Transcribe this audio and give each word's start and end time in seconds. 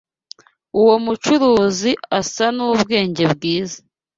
Uwo 0.79 0.95
mucuruzi 1.05 1.91
asa 2.19 2.45
nubwenge 2.55 3.23
bwiza. 3.33 3.77